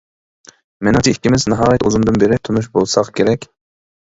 [0.87, 3.47] مېنىڭچە ئىككىمىز ناھايىتى ئۇزۇندىن بېرى تونۇش بولساق كېرەك.